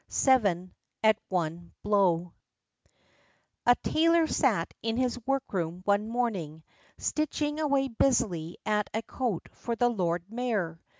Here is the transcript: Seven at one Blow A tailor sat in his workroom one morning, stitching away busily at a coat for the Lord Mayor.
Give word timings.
Seven 0.07 0.73
at 1.03 1.19
one 1.29 1.73
Blow 1.83 2.33
A 3.67 3.75
tailor 3.83 4.25
sat 4.25 4.73
in 4.81 4.97
his 4.97 5.19
workroom 5.27 5.83
one 5.85 6.07
morning, 6.07 6.63
stitching 6.97 7.59
away 7.59 7.87
busily 7.87 8.57
at 8.65 8.89
a 8.95 9.03
coat 9.03 9.47
for 9.51 9.75
the 9.75 9.89
Lord 9.89 10.23
Mayor. 10.27 10.81